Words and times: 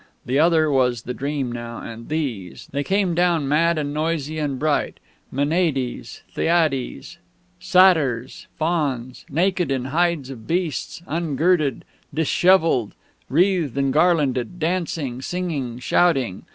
The 0.25 0.39
other 0.39 0.71
was 0.71 1.03
the 1.03 1.13
Dream 1.13 1.51
now, 1.51 1.77
and 1.79 2.09
these!... 2.09 2.67
they 2.71 2.83
came 2.83 3.13
down, 3.13 3.47
mad 3.47 3.77
and 3.77 3.93
noisy 3.93 4.39
and 4.39 4.57
bright 4.57 4.99
Maenades, 5.31 6.23
Thyades, 6.33 7.17
satyrs, 7.59 8.47
fauns 8.57 9.27
naked, 9.29 9.69
in 9.69 9.85
hides 9.85 10.31
of 10.31 10.47
beasts, 10.47 11.03
ungirded, 11.05 11.85
dishevelled, 12.11 12.95
wreathed 13.29 13.77
and 13.77 13.93
garlanded, 13.93 14.57
dancing, 14.57 15.21
singing, 15.21 15.77
shouting. 15.77 16.45